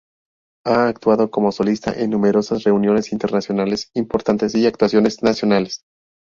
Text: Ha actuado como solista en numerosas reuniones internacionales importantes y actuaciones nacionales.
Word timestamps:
Ha 0.65 0.87
actuado 0.87 1.29
como 1.29 1.51
solista 1.51 1.93
en 1.93 2.09
numerosas 2.09 2.63
reuniones 2.63 3.11
internacionales 3.11 3.91
importantes 3.93 4.55
y 4.55 4.65
actuaciones 4.65 5.21
nacionales. 5.21 5.83